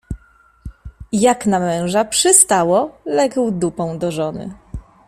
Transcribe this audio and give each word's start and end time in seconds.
Jak 1.11 1.45
na 1.45 1.59
męża 1.59 2.05
przystało, 2.05 3.01
legł 3.05 3.51
dupą 3.51 3.97
do 3.99 4.11
żony. 4.11 4.53